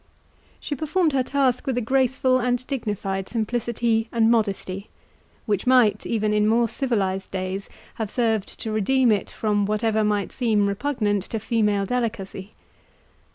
[0.59, 4.89] She performed her task with a graceful and dignified simplicity and modesty,
[5.45, 7.69] which might, even in more civilized days,
[8.01, 12.55] have served to redeem it from whatever might seem repugnant to female delicacy.